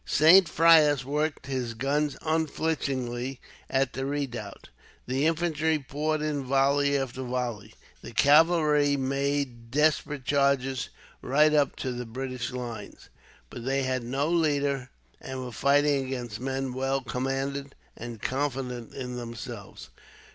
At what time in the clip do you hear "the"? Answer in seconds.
3.93-4.03, 5.05-5.27, 8.01-8.11, 11.91-12.07